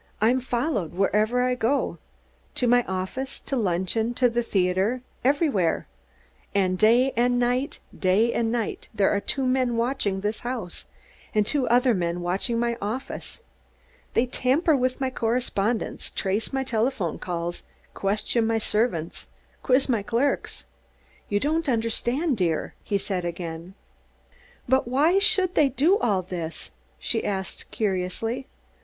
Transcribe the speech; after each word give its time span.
I'm 0.19 0.39
followed 0.39 0.93
wherever 0.95 1.43
I 1.43 1.53
go 1.53 1.99
to 2.55 2.65
my 2.65 2.81
office, 2.87 3.37
to 3.41 3.55
luncheon, 3.55 4.15
to 4.15 4.29
the 4.31 4.41
theater, 4.41 5.03
everywhere; 5.23 5.85
and 6.55 6.75
day 6.75 7.13
and 7.15 7.37
night, 7.37 7.77
day 7.95 8.33
and 8.33 8.51
night, 8.51 8.89
there 8.95 9.11
are 9.11 9.19
two 9.19 9.45
men 9.45 9.77
watching 9.77 10.21
this 10.21 10.39
house, 10.39 10.85
and 11.35 11.45
two 11.45 11.67
other 11.67 11.93
men 11.93 12.21
watching 12.21 12.55
at 12.55 12.59
my 12.61 12.77
office. 12.81 13.41
They 14.15 14.25
tamper 14.25 14.75
with 14.75 14.99
my 14.99 15.11
correspondence, 15.11 16.09
trace 16.09 16.51
my 16.51 16.63
telephone 16.63 17.19
calls, 17.19 17.61
question 17.93 18.47
my 18.47 18.57
servants, 18.57 19.27
quiz 19.61 19.87
my 19.87 20.01
clerks. 20.01 20.65
You 21.29 21.39
don't 21.39 21.69
understand, 21.69 22.37
dear," 22.37 22.73
he 22.83 22.97
said 22.97 23.23
again. 23.23 23.75
"But 24.67 24.87
why 24.87 25.19
should 25.19 25.53
they 25.53 25.69
do 25.69 25.99
all 25.99 26.23
this?" 26.23 26.71
she 26.97 27.23
asked 27.23 27.69
curiously. 27.69 28.47